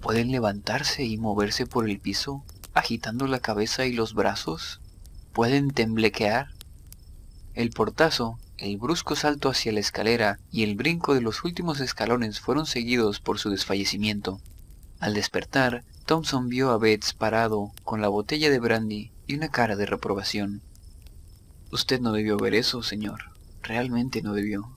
¿Pueden 0.01 0.31
levantarse 0.31 1.03
y 1.05 1.19
moverse 1.19 1.67
por 1.67 1.87
el 1.87 1.99
piso, 1.99 2.43
agitando 2.73 3.27
la 3.27 3.39
cabeza 3.39 3.85
y 3.85 3.93
los 3.93 4.15
brazos? 4.15 4.81
¿Pueden 5.31 5.69
temblequear? 5.69 6.47
El 7.53 7.71
portazo, 7.71 8.39
el 8.57 8.77
brusco 8.77 9.15
salto 9.15 9.49
hacia 9.49 9.73
la 9.73 9.81
escalera 9.81 10.39
y 10.51 10.63
el 10.63 10.75
brinco 10.75 11.13
de 11.13 11.21
los 11.21 11.43
últimos 11.43 11.81
escalones 11.81 12.39
fueron 12.39 12.65
seguidos 12.65 13.19
por 13.19 13.39
su 13.39 13.49
desfallecimiento. 13.49 14.39
Al 14.99 15.13
despertar, 15.13 15.83
Thompson 16.05 16.47
vio 16.47 16.69
a 16.69 16.77
Betts 16.77 17.13
parado 17.13 17.71
con 17.83 18.01
la 18.01 18.07
botella 18.07 18.49
de 18.49 18.59
brandy 18.59 19.11
y 19.27 19.35
una 19.35 19.49
cara 19.49 19.75
de 19.75 19.85
reprobación. 19.85 20.61
Usted 21.71 21.99
no 21.99 22.11
debió 22.11 22.37
ver 22.37 22.53
eso, 22.53 22.83
señor. 22.83 23.31
Realmente 23.63 24.21
no 24.21 24.33
debió. 24.33 24.69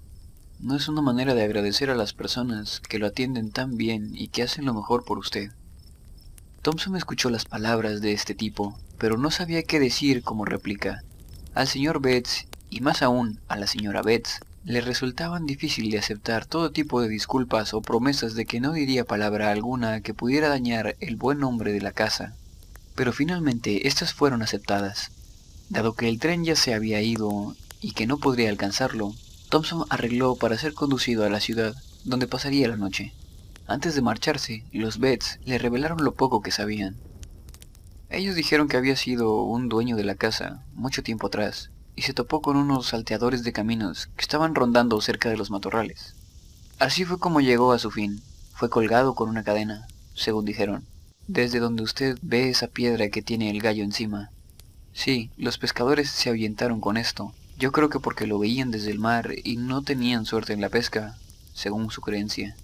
No 0.59 0.77
es 0.77 0.89
una 0.89 1.03
manera 1.03 1.35
de 1.35 1.43
agradecer 1.45 1.91
a 1.91 1.95
las 1.95 2.13
personas 2.13 2.81
que 2.81 2.99
lo 2.99 3.07
atienden 3.07 3.51
tan 3.51 3.77
bien 3.77 4.13
y 4.15 4.29
que 4.29 4.43
hacen 4.43 4.65
lo 4.65 4.75
mejor 4.75 5.05
por 5.05 5.19
usted. 5.19 5.53
Thompson 6.63 6.97
escuchó 6.97 7.31
las 7.31 7.45
palabras 7.45 8.01
de 8.01 8.13
este 8.13 8.35
tipo, 8.35 8.79
pero 8.99 9.19
no 9.19 9.31
sabía 9.31 9.63
qué 9.63 9.79
decir 9.79 10.23
como 10.23 10.45
réplica. 10.45 11.03
Al 11.55 11.69
señor 11.69 12.01
Betts, 12.01 12.47
y 12.75 12.81
más 12.81 13.03
aún 13.03 13.39
a 13.47 13.57
la 13.57 13.69
señora 13.69 14.03
Betts, 14.03 14.41
le 14.65 14.81
resultaban 14.81 15.47
difícil 15.47 15.93
de 15.93 15.99
aceptar 15.99 16.45
todo 16.45 16.73
tipo 16.73 17.01
de 17.01 17.09
disculpas 17.09 17.73
o 17.73 17.83
promesas 17.83 18.35
de 18.35 18.47
que 18.47 18.59
no 18.59 18.73
diría 18.73 19.05
palabra 19.05 19.53
alguna 19.53 20.01
que 20.01 20.13
pudiera 20.13 20.49
dañar 20.49 20.97
el 20.99 21.15
buen 21.15 21.39
nombre 21.39 21.73
de 21.73 21.81
la 21.81 21.93
casa. 21.93 22.35
Pero 22.97 23.13
finalmente 23.13 23.87
estas 23.87 24.13
fueron 24.13 24.43
aceptadas. 24.43 25.13
Dado 25.69 25.95
que 25.95 26.09
el 26.09 26.19
tren 26.19 26.45
ya 26.45 26.57
se 26.57 26.75
había 26.75 27.01
ido 27.01 27.55
y 27.81 27.93
que 27.93 28.09
no 28.09 28.19
podría 28.19 28.51
alcanzarlo, 28.51 29.15
Thompson 29.51 29.85
arregló 29.89 30.35
para 30.35 30.59
ser 30.59 30.75
conducido 30.75 31.25
a 31.25 31.31
la 31.31 31.39
ciudad, 31.39 31.77
donde 32.03 32.27
pasaría 32.27 32.67
la 32.67 32.77
noche. 32.77 33.13
Antes 33.69 33.95
de 33.95 34.03
marcharse, 34.03 34.65
los 34.73 34.99
Betts 34.99 35.39
le 35.45 35.59
revelaron 35.59 36.03
lo 36.03 36.15
poco 36.15 36.43
que 36.43 36.51
sabían. 36.51 36.97
Ellos 38.11 38.35
dijeron 38.35 38.67
que 38.67 38.79
había 38.79 38.97
sido 38.97 39.45
un 39.45 39.69
dueño 39.69 39.95
de 39.95 40.03
la 40.03 40.17
casa 40.17 40.65
mucho 40.75 41.05
tiempo 41.05 41.29
atrás 41.29 41.71
y 41.97 42.03
se 42.03 42.15
topó 42.15 42.43
con 42.43 42.57
unos 42.57 42.89
salteadores 42.89 43.45
de 43.45 43.53
caminos 43.53 44.09
que 44.17 44.23
estaban 44.23 44.55
rondando 44.55 45.01
cerca 45.01 45.29
de 45.29 45.37
los 45.37 45.51
matorrales. 45.51 46.15
Así 46.79 47.05
fue 47.05 47.19
como 47.19 47.41
llegó 47.41 47.73
a 47.73 47.79
su 47.79 47.91
fin. 47.91 48.21
Fue 48.55 48.71
colgado 48.71 49.15
con 49.15 49.29
una 49.29 49.45
cadena, 49.45 49.87
según 50.15 50.45
dijeron, 50.45 50.85
desde 51.27 51.59
donde 51.59 51.83
usted 51.83 52.19
ve 52.23 52.51
esa 52.51 52.69
piedra 52.69 53.09
que 53.09 53.23
tiene 53.23 53.51
el 53.51 53.61
gallo 53.61 53.85
encima. 53.85 54.31
Sí, 54.93 55.31
los 55.37 55.59
pescadores 55.59 56.11
se 56.11 56.31
ahuyentaron 56.31 56.81
con 56.81 56.97
esto. 56.97 57.33
Yo 57.59 57.73
creo 57.73 57.89
que 57.89 58.01
porque 58.01 58.27
lo 58.27 58.39
veían 58.39 58.71
desde 58.71 58.91
el 58.91 58.99
mar 58.99 59.33
y 59.43 59.57
no 59.57 59.83
tenían 59.83 60.25
suerte 60.25 60.53
en 60.53 60.61
la 60.61 60.69
pesca, 60.69 61.17
según 61.53 61.91
su 61.91 62.01
creencia. 62.01 62.57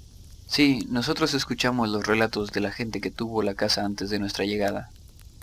Sí, 0.47 0.87
nosotros 0.89 1.35
escuchamos 1.35 1.89
los 1.89 2.07
relatos 2.07 2.51
de 2.51 2.61
la 2.61 2.73
gente 2.73 3.01
que 3.01 3.11
tuvo 3.11 3.43
la 3.43 3.55
casa 3.55 3.85
antes 3.85 4.11
de 4.11 4.19
nuestra 4.19 4.45
llegada. 4.45 4.91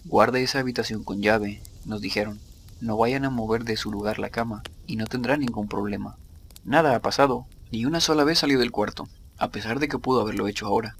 Guarde 0.06 0.44
esa 0.44 0.60
habitación 0.60 1.03
con 1.03 1.22
llave, 1.22 1.62
nos 1.86 2.01
dijeron. 2.01 2.39
No 2.79 2.98
vayan 2.98 3.25
a 3.25 3.29
mover 3.29 3.63
de 3.63 3.77
su 3.77 3.91
lugar 3.91 4.19
la 4.19 4.29
cama 4.29 4.63
y 4.86 4.96
no 4.96 5.07
tendrá 5.07 5.38
ningún 5.38 5.67
problema. 5.67 6.17
Nada 6.63 6.96
ha 6.96 7.01
pasado, 7.01 7.48
ni 7.72 7.86
una 7.86 8.01
sola 8.01 8.24
vez 8.24 8.39
salió 8.39 8.60
del 8.60 8.72
cuarto, 8.72 9.07
a 9.38 9.50
pesar 9.50 9.79
de 9.79 9.88
que 9.88 9.98
pudo 9.98 10.22
haberlo 10.22 10.48
hecho 10.48 10.67
ahora. 10.67 10.96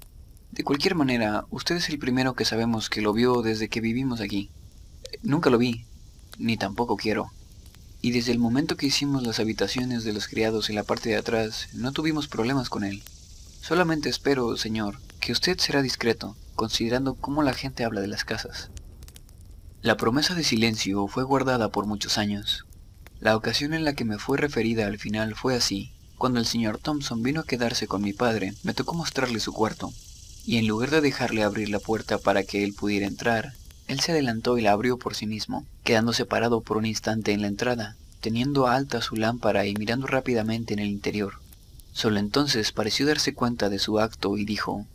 De 0.50 0.64
cualquier 0.64 0.94
manera, 0.94 1.44
usted 1.50 1.76
es 1.76 1.88
el 1.88 1.98
primero 1.98 2.34
que 2.34 2.44
sabemos 2.44 2.88
que 2.90 3.02
lo 3.02 3.12
vio 3.12 3.42
desde 3.42 3.68
que 3.68 3.80
vivimos 3.80 4.20
aquí. 4.20 4.50
Nunca 5.22 5.50
lo 5.50 5.58
vi, 5.58 5.84
ni 6.38 6.56
tampoco 6.56 6.96
quiero. 6.96 7.30
Y 8.00 8.12
desde 8.12 8.32
el 8.32 8.38
momento 8.38 8.76
que 8.76 8.86
hicimos 8.86 9.22
las 9.24 9.40
habitaciones 9.40 10.04
de 10.04 10.12
los 10.12 10.26
criados 10.26 10.70
en 10.70 10.76
la 10.76 10.84
parte 10.84 11.10
de 11.10 11.16
atrás, 11.16 11.68
no 11.74 11.92
tuvimos 11.92 12.28
problemas 12.28 12.70
con 12.70 12.84
él. 12.84 13.02
Solamente 13.60 14.08
espero, 14.08 14.56
señor, 14.56 14.98
que 15.20 15.32
usted 15.32 15.58
será 15.58 15.82
discreto, 15.82 16.36
considerando 16.54 17.14
cómo 17.14 17.42
la 17.42 17.52
gente 17.52 17.84
habla 17.84 18.00
de 18.00 18.08
las 18.08 18.24
casas. 18.24 18.70
La 19.80 19.96
promesa 19.96 20.34
de 20.34 20.42
silencio 20.42 21.06
fue 21.06 21.22
guardada 21.22 21.68
por 21.68 21.86
muchos 21.86 22.18
años. 22.18 22.66
La 23.20 23.36
ocasión 23.36 23.74
en 23.74 23.84
la 23.84 23.92
que 23.92 24.04
me 24.04 24.18
fue 24.18 24.36
referida 24.36 24.86
al 24.86 24.98
final 24.98 25.36
fue 25.36 25.54
así. 25.54 25.92
Cuando 26.16 26.40
el 26.40 26.46
señor 26.46 26.78
Thompson 26.78 27.22
vino 27.22 27.42
a 27.42 27.46
quedarse 27.46 27.86
con 27.86 28.02
mi 28.02 28.12
padre, 28.12 28.54
me 28.64 28.74
tocó 28.74 28.94
mostrarle 28.94 29.38
su 29.38 29.52
cuarto, 29.52 29.92
y 30.44 30.56
en 30.56 30.66
lugar 30.66 30.90
de 30.90 31.00
dejarle 31.00 31.44
abrir 31.44 31.68
la 31.68 31.78
puerta 31.78 32.18
para 32.18 32.42
que 32.42 32.64
él 32.64 32.74
pudiera 32.74 33.06
entrar, 33.06 33.54
él 33.86 34.00
se 34.00 34.10
adelantó 34.10 34.58
y 34.58 34.62
la 34.62 34.72
abrió 34.72 34.98
por 34.98 35.14
sí 35.14 35.26
mismo, 35.26 35.64
quedándose 35.84 36.26
parado 36.26 36.60
por 36.60 36.76
un 36.76 36.84
instante 36.84 37.30
en 37.32 37.42
la 37.42 37.46
entrada, 37.46 37.94
teniendo 38.20 38.66
alta 38.66 39.00
su 39.00 39.14
lámpara 39.14 39.64
y 39.66 39.74
mirando 39.74 40.08
rápidamente 40.08 40.74
en 40.74 40.80
el 40.80 40.88
interior. 40.88 41.34
Solo 41.92 42.18
entonces 42.18 42.72
pareció 42.72 43.06
darse 43.06 43.32
cuenta 43.32 43.68
de 43.68 43.78
su 43.78 44.00
acto 44.00 44.36
y 44.36 44.44
dijo, 44.44 44.86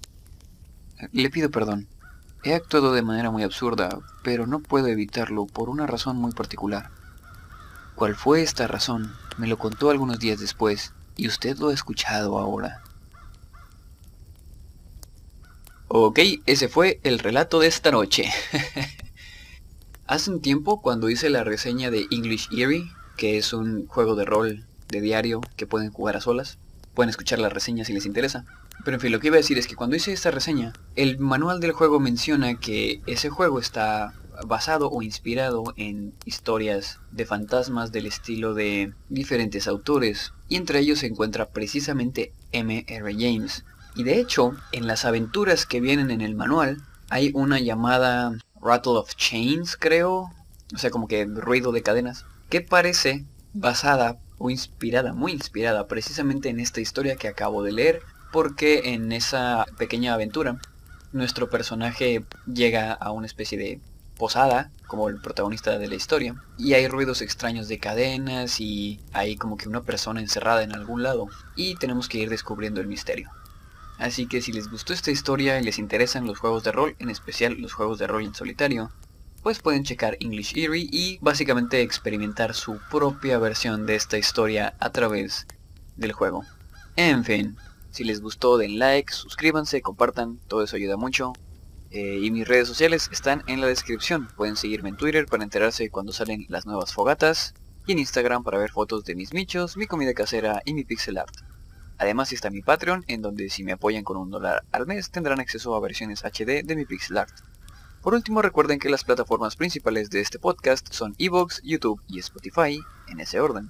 Le 1.13 1.30
pido 1.30 1.50
perdón. 1.50 1.88
He 2.46 2.54
actuado 2.54 2.92
de 2.94 3.02
manera 3.02 3.32
muy 3.32 3.44
absurda, 3.44 4.00
pero 4.22 4.46
no 4.48 4.60
puedo 4.60 4.88
evitarlo 4.88 5.46
por 5.46 5.70
una 5.70 5.88
razón 5.88 6.18
muy 6.18 6.34
particular. 6.34 6.90
¿Cuál 7.96 8.16
fue 8.16 8.42
esta 8.42 8.68
razón? 8.68 9.14
Me 9.38 9.48
lo 9.48 9.58
contó 9.58 9.90
algunos 9.90 10.20
días 10.20 10.40
después, 10.40 10.92
y 11.16 11.28
usted 11.28 11.58
lo 11.58 11.70
ha 11.70 11.74
escuchado 11.74 12.38
ahora. 12.38 12.84
Ok, 15.88 16.20
ese 16.46 16.68
fue 16.68 17.00
el 17.04 17.20
relato 17.20 17.60
de 17.60 17.68
esta 17.68 17.92
noche. 17.92 18.30
Hace 20.08 20.32
un 20.32 20.42
tiempo, 20.42 20.82
cuando 20.82 21.10
hice 21.10 21.30
la 21.30 21.46
reseña 21.46 21.92
de 21.92 22.08
English 22.12 22.50
Eerie, 22.52 22.92
que 23.16 23.38
es 23.38 23.54
un 23.54 23.88
juego 23.88 24.16
de 24.16 24.26
rol 24.26 24.66
de 24.90 25.00
diario 25.00 25.40
que 25.56 25.66
pueden 25.66 25.92
jugar 25.92 26.18
a 26.18 26.22
solas, 26.22 26.58
pueden 26.94 27.10
escuchar 27.10 27.40
la 27.40 27.50
reseña 27.50 27.86
si 27.86 27.94
les 27.94 28.06
interesa. 28.06 28.46
Pero 28.84 28.96
en 28.96 29.02
fin, 29.02 29.12
lo 29.12 29.20
que 29.20 29.28
iba 29.28 29.36
a 29.36 29.38
decir 29.38 29.58
es 29.58 29.68
que 29.68 29.75
cuando 29.75 29.96
hice 29.96 30.12
esta 30.12 30.32
reseña, 30.32 30.74
el 30.96 31.18
manual 31.20 31.60
del 31.60 31.72
juego 31.72 32.00
menciona 32.00 32.56
que 32.56 33.02
ese 33.06 33.30
juego 33.30 33.60
está 33.60 34.13
basado 34.46 34.90
o 34.90 35.02
inspirado 35.02 35.63
en 35.78 36.13
historias 36.25 37.00
de 37.12 37.25
fantasmas 37.25 37.92
del 37.92 38.08
estilo 38.08 38.54
de 38.54 38.94
diferentes 39.10 39.68
autores, 39.68 40.34
y 40.50 40.58
entre 40.58 40.80
ellos 40.80 41.00
se 41.00 41.08
encuentra 41.08 41.50
precisamente 41.50 42.34
M.R. 42.52 43.13
James. 43.13 43.63
Y 43.96 44.04
de 44.04 44.20
hecho, 44.20 44.56
en 44.72 44.88
las 44.88 45.06
aventuras 45.06 45.66
que 45.66 45.80
vienen 45.80 46.12
en 46.12 46.22
el 46.22 46.36
manual, 46.36 46.82
hay 47.10 47.32
una 47.34 47.60
llamada 47.60 48.38
Rattle 48.60 48.94
of 48.94 49.16
Chains, 49.16 49.78
creo, 49.78 50.32
o 50.74 50.78
sea, 50.78 50.90
como 50.90 51.08
que 51.08 51.25
ruido 51.25 51.72
de 51.72 51.84
cadenas, 51.84 52.25
que 52.50 52.62
parece 52.62 53.25
basada 53.54 54.18
o 54.40 54.50
inspirada, 54.50 55.13
muy 55.13 55.32
inspirada 55.32 55.88
precisamente 55.88 56.50
en 56.50 56.60
esta 56.60 56.82
historia 56.82 57.16
que 57.16 57.28
acabo 57.28 57.63
de 57.63 57.72
leer, 57.72 58.02
porque 58.34 58.94
en 58.94 59.12
esa 59.12 59.66
pequeña 59.78 60.16
aventura 60.16 60.58
nuestro 61.12 61.52
personaje 61.52 62.25
llega 62.52 62.92
a 62.92 63.12
una 63.12 63.28
especie 63.28 63.60
de 63.60 63.80
posada, 64.18 64.72
como 64.88 65.08
el 65.08 65.22
protagonista 65.22 65.78
de 65.78 65.88
la 65.88 65.96
historia, 65.96 66.36
y 66.58 66.74
hay 66.74 66.88
ruidos 66.88 67.22
extraños 67.22 67.68
de 67.68 67.78
cadenas 67.78 68.60
y 68.60 69.00
hay 69.13 69.36
como 69.36 69.56
que 69.56 69.70
una 69.70 69.82
persona 69.82 70.20
encerrada 70.20 70.63
en 70.63 70.74
algún 70.74 71.04
lado, 71.04 71.28
y 71.56 71.75
tenemos 71.75 72.10
que 72.10 72.18
ir 72.18 72.30
descubriendo 72.30 72.82
el 72.82 72.88
misterio. 72.88 73.30
Así 74.00 74.25
que 74.25 74.42
si 74.42 74.52
les 74.52 74.68
gustó 74.68 74.94
esta 74.94 75.12
historia 75.12 75.60
y 75.60 75.63
les 75.63 75.78
interesan 75.78 76.25
los 76.25 76.40
juegos 76.40 76.63
de 76.63 76.72
rol, 76.72 76.96
en 76.98 77.12
especial 77.12 77.54
los 77.60 77.74
juegos 77.74 78.00
de 78.00 78.08
rol 78.08 78.24
en 78.24 78.34
solitario, 78.34 78.92
pues 79.44 79.60
pueden 79.60 79.84
checar 79.84 80.18
English 80.20 80.58
Eerie 80.58 80.90
y 80.92 81.20
básicamente 81.22 81.82
experimentar 81.82 82.56
su 82.56 82.80
propia 82.90 83.38
versión 83.38 83.86
de 83.86 83.96
esta 83.96 84.18
historia 84.18 84.74
a 84.80 84.90
través 84.90 85.46
del 85.98 86.13
juego. 86.13 86.44
En 86.96 87.24
fin, 87.24 87.58
si 87.94 88.04
les 88.04 88.22
gustó 88.22 88.58
den 88.58 88.80
like, 88.80 89.14
suscríbanse, 89.14 89.84
compartan, 89.84 90.40
todo 90.48 90.64
eso 90.64 90.78
ayuda 90.78 90.98
mucho. 90.98 91.34
Eh, 91.92 92.22
y 92.24 92.32
mis 92.32 92.48
redes 92.48 92.68
sociales 92.68 93.08
están 93.12 93.44
en 93.46 93.62
la 93.62 93.68
descripción. 93.68 94.30
Pueden 94.36 94.56
seguirme 94.56 94.90
en 94.90 94.98
Twitter 94.98 95.28
para 95.28 95.44
enterarse 95.44 95.92
cuando 95.92 96.12
salen 96.12 96.48
las 96.50 96.66
nuevas 96.66 96.92
fogatas. 96.92 97.54
Y 97.86 97.92
en 97.92 98.00
Instagram 98.00 98.44
para 98.44 98.58
ver 98.58 98.72
fotos 98.72 99.06
de 99.06 99.14
mis 99.14 99.32
michos, 99.32 99.78
mi 99.78 99.86
comida 99.86 100.16
casera 100.16 100.64
y 100.66 100.74
mi 100.74 100.84
pixel 100.84 101.20
art. 101.20 101.36
Además 102.00 102.34
está 102.34 102.50
mi 102.50 102.64
Patreon, 102.64 103.06
en 103.08 103.22
donde 103.22 103.52
si 103.52 103.64
me 103.64 103.74
apoyan 103.74 104.04
con 104.04 104.18
un 104.18 104.32
dólar 104.32 104.64
al 104.72 104.88
mes 104.88 105.12
tendrán 105.12 105.40
acceso 105.40 105.76
a 105.76 105.80
versiones 105.80 106.24
HD 106.24 106.64
de 106.64 106.76
mi 106.76 106.86
pixel 106.86 107.20
art. 107.20 107.34
Por 108.02 108.16
último 108.16 108.42
recuerden 108.42 108.80
que 108.80 108.90
las 108.90 109.04
plataformas 109.04 109.56
principales 109.56 110.10
de 110.10 110.22
este 110.22 110.40
podcast 110.40 110.92
son 110.92 111.14
Evox, 111.20 111.62
YouTube 111.64 112.02
y 112.08 112.18
Spotify, 112.18 112.80
en 113.08 113.20
ese 113.20 113.40
orden. 113.40 113.70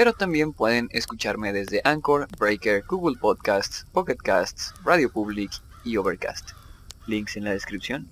Pero 0.00 0.14
también 0.14 0.54
pueden 0.54 0.88
escucharme 0.92 1.52
desde 1.52 1.82
Anchor, 1.84 2.26
Breaker, 2.38 2.82
Google 2.88 3.18
Podcasts, 3.20 3.84
Pocket 3.92 4.16
Casts, 4.16 4.72
Radio 4.82 5.12
Public 5.12 5.52
y 5.84 5.98
Overcast. 5.98 6.52
Links 7.06 7.36
en 7.36 7.44
la 7.44 7.50
descripción. 7.50 8.10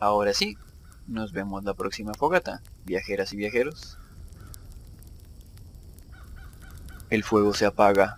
Ahora 0.00 0.32
sí, 0.32 0.56
nos 1.06 1.32
vemos 1.34 1.62
la 1.62 1.74
próxima 1.74 2.14
fogata, 2.14 2.62
viajeras 2.86 3.34
y 3.34 3.36
viajeros. 3.36 3.98
El 7.10 7.22
fuego 7.22 7.52
se 7.52 7.66
apaga. 7.66 8.16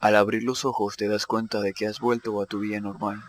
Al 0.00 0.16
abrir 0.16 0.42
los 0.42 0.64
ojos 0.64 0.96
te 0.96 1.06
das 1.06 1.24
cuenta 1.24 1.60
de 1.60 1.72
que 1.72 1.86
has 1.86 2.00
vuelto 2.00 2.42
a 2.42 2.46
tu 2.46 2.58
vida 2.58 2.80
normal. 2.80 3.22